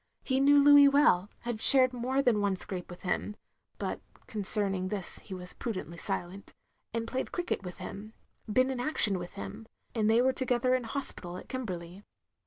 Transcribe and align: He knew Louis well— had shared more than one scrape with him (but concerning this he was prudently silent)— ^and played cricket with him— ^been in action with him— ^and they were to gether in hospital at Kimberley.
He 0.23 0.39
knew 0.39 0.59
Louis 0.59 0.87
well— 0.87 1.29
had 1.41 1.61
shared 1.61 1.93
more 1.93 2.23
than 2.23 2.41
one 2.41 2.55
scrape 2.55 2.89
with 2.89 3.03
him 3.03 3.35
(but 3.77 4.01
concerning 4.25 4.87
this 4.87 5.19
he 5.19 5.35
was 5.35 5.53
prudently 5.53 5.99
silent)— 5.99 6.55
^and 6.95 7.05
played 7.05 7.31
cricket 7.31 7.61
with 7.61 7.77
him— 7.77 8.13
^been 8.51 8.71
in 8.71 8.79
action 8.79 9.19
with 9.19 9.33
him— 9.33 9.67
^and 9.93 10.07
they 10.07 10.19
were 10.19 10.33
to 10.33 10.43
gether 10.45 10.73
in 10.73 10.85
hospital 10.85 11.37
at 11.37 11.49
Kimberley. 11.49 12.03